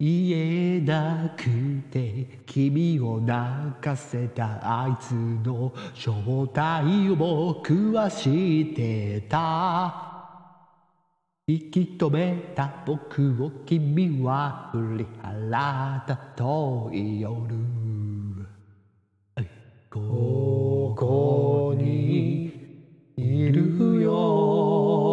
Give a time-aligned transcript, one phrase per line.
[0.00, 1.44] 言えなく
[1.90, 10.06] て君を泣かせたあいつの正体を僕は知ってた。
[11.46, 17.36] 引き止めた僕を君は振り払った遠い夜
[19.90, 22.52] ここに
[23.16, 25.10] いるよ。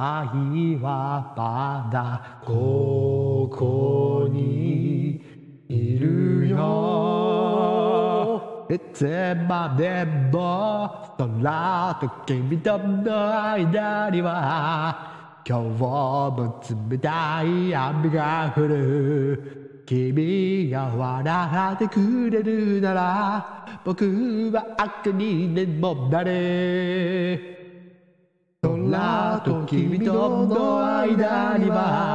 [0.00, 3.19] 愛はまだここ。
[4.28, 5.20] に
[5.68, 7.06] いるよ。
[8.70, 27.58] いつまでも空と君との間には今日も冷たい雨が降る君が笑ってくれるなら僕は悪にでもなれ。
[28.62, 32.09] 空と君との間には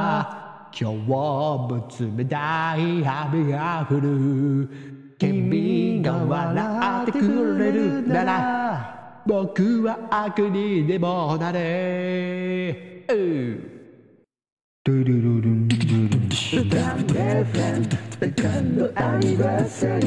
[0.78, 4.68] 今日も冷たい雨が降る。
[5.18, 9.22] 君が笑ってくれるなら。
[9.26, 13.06] 僕は悪にでもなれ。
[13.08, 17.96] ドゥルルルンドゥルン歌ってフェンド
[18.26, 20.06] 歌のアニバーサリ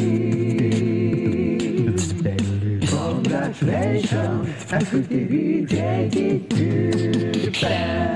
[1.89, 1.99] ー
[2.95, 4.43] コングラチュレーション
[4.75, 8.08] アクティビティティバン